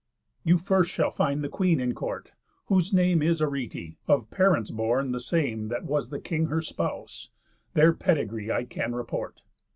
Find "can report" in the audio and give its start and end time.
8.63-9.43